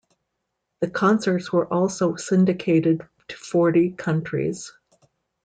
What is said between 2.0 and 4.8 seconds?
syndicated to forty countries.